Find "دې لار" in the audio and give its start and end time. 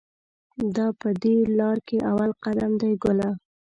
1.23-1.77